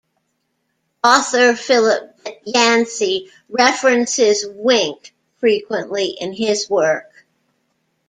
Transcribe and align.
Author 1.03 1.55
Philip 1.55 2.19
Yancey 2.45 3.29
references 3.49 4.43
Wink 4.49 5.13
frequently 5.37 6.17
in 6.19 6.33
his 6.33 6.67
work. 6.67 7.27